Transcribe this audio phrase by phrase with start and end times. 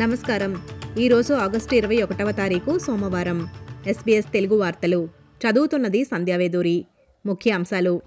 [0.00, 0.62] నమస్కారం.
[0.98, 3.48] ఈరోజు ఆగస్టు ఇరవై ఒకటవ తారీఖు సోమవారం.
[3.86, 5.08] ఎస్బీఎస్ తెలుగు వార్తలు.
[5.44, 6.84] చదువుతున్నది సంధ్యావేదూరి
[7.26, 8.02] ముఖ్య అంశాలు.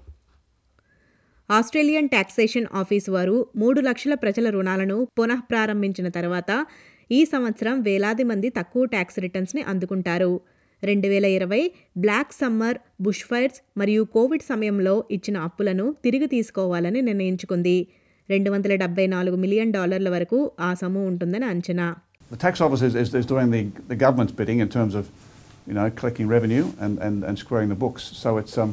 [1.50, 6.66] ఆస్ట్రేలియన్ ట్యాక్సేషన్ ఆఫీస్ వారు మూడు లక్షల ప్రజల రుణాలను పునః ప్రారంభించిన తర్వాత
[7.12, 10.40] ఈ సంవత్సరం వేలాది మంది తక్కువ ట్యాక్స్ రిటర్న్స్ని అందుకుంటారు.
[10.84, 17.86] రెండు వేల ఇరవై బ్లాక్ సమ్మర్ బుష్ ఫైర్స్ మరియు కోవిడ్ సమయంలో ఇచ్చిన అప్పులను తిరిగి తీసుకోవాలని నిర్ణయించుకుంది.
[18.33, 21.87] రెండు వందల డెబ్బై నాలుగు మిలియన్ డాలర్ల వరకు ఆ సొమ్ము ఉంటుందని అంచనా
[22.31, 25.03] The tax office is, is, is doing the, the government's bidding in terms of,
[25.67, 28.03] you know, collecting revenue and, and, and squaring the books.
[28.21, 28.71] So it's, um,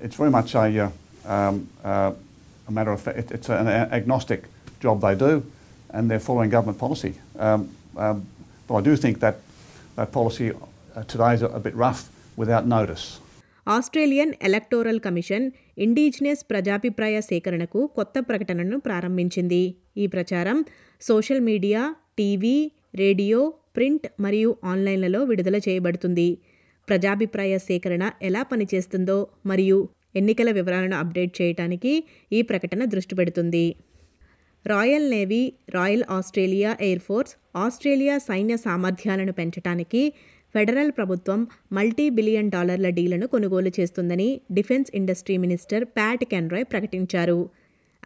[0.00, 2.10] it's very much a, uh, um, uh,
[2.70, 4.40] a matter of fact, it, it's an agnostic
[4.80, 5.32] job they do
[5.90, 7.14] and they're following government policy.
[7.38, 8.26] Um, um,
[8.66, 9.36] but I do think that
[9.96, 12.02] that policy uh, today is a, a bit rough
[12.36, 13.20] without notice.
[13.67, 19.75] Australian electoral commission indigenous ప్రజాభిప్రాయ సేకరణకు కొత్త ప్రకటనను ప్రారంభించింది.
[19.97, 20.65] ఈ ప్రచారం
[21.01, 26.29] social media TV radio print మరియు ఆన్లైన్లలో విడుదల చేయబడుతుంది.
[26.87, 33.75] ప్రజాభిప్రాయ సేకరణ ఎలా పనిచేస్తుందో మరియు ఎన్నికల వివరాలను అప్డేట్ చేయడానికి ఈ ప్రకటన దృష్టి పెడుతుంది.
[34.67, 40.13] Royal navy royal Australia air force Australia సైన్య సామర్థ్యాలను పెంచడానికి
[40.55, 47.49] ఫెడరల్ ప్రభుత్వం మల్టీ బిలియన్ డాలర్ల డీలను కొనుగోలు చేస్తుందని defence industry minister Pat Conroy ప్రకటించారు.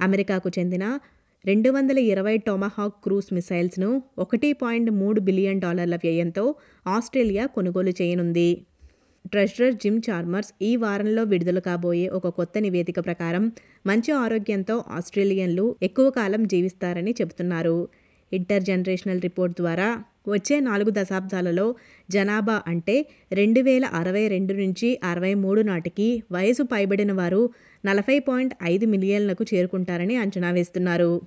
[0.01, 0.99] అమెరికాకు చెందిన
[1.45, 6.55] రెండు వందల ఇరవై టొమహాక్ క్రూస్ మిసైల్స్ను ఒకటి పాయింట్ మూడు బిలియన్ డాలర్ల వ్యయంతో
[6.87, 8.49] ఆస్ట్రేలియా కొనుగోలు చేయనుంది.
[9.31, 13.43] ట్రెజరర్ జిమ్ చార్మర్స్ ఈ వారంలో విడుదల కాబోయే ఒక కొత్త నివేదిక ప్రకారం
[13.87, 17.77] మంచి ఆరోగ్యంతో ఆస్ట్రేలియన్లు ఎక్కువ కాలం జీవిస్తారని చెబుతున్నారు.
[18.33, 19.89] ఇంటర్ జనరేషనల్ రిపోర్ట్ ద్వారా
[20.27, 21.75] వచ్చే నాలుగు దశాబ్దాలలో
[22.09, 22.95] జనాభా అంటే
[23.31, 27.41] రెండు వేల అరవై రెండు నుంచి అరవై మూడు నాటికి వయసు పైబడిన వారు
[27.85, 31.21] నలభై పాయింట్ ఐదు మిలియన్లకు చేరుకుంటారని అంచనా వేస్తున్నారు.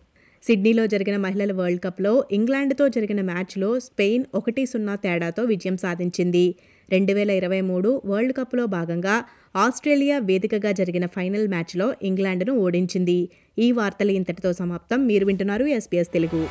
[0.44, 6.46] సిడ్నీలో జరిగిన మహిళల వరల్డ్ కప్లో ఇంగ్లాండ్తో జరిగిన మ్యాచ్లో స్పెయిన్ ఒకటి సున్నా తేడాతో విజయం సాధించింది.
[6.90, 9.14] రెండు వేల ఇరవై మూడు వరల్డ్ కప్లో భాగంగా
[9.56, 13.18] ఆస్ట్రేలియా వేదికగా జరిగిన ఫైనల్ మ్యాచ్లో ఇంగ్లాండ్ను ఓడించింది.
[13.58, 15.06] ఈ వార్తలు ఇంతటితో సమాప్తం.
[15.06, 16.42] మీరు వింటున్నారు ఎస్పీఎస్ తెలుగు.